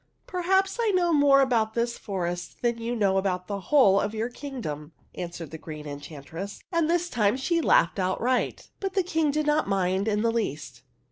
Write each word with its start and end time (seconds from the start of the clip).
"Perhaps 0.25 0.79
I 0.81 0.89
know 0.95 1.13
more 1.13 1.41
about 1.41 1.75
this 1.75 1.95
forest 1.99 2.63
than 2.63 2.79
you 2.79 2.95
know 2.95 3.17
about 3.17 3.45
the 3.45 3.59
whole 3.59 3.99
of 3.99 4.15
your 4.15 4.29
king 4.29 4.59
dom," 4.59 4.93
answered 5.13 5.51
the 5.51 5.59
Green 5.59 5.85
Enchantress; 5.85 6.59
and 6.71 6.89
this 6.89 7.07
time 7.07 7.37
she 7.37 7.61
laughed 7.61 7.99
outright. 7.99 8.71
But 8.79 8.95
the 8.95 9.03
King 9.03 9.29
did 9.29 9.45
not 9.45 9.67
mind 9.69 10.07
in 10.07 10.23
the 10.23 10.31
least. 10.31 10.81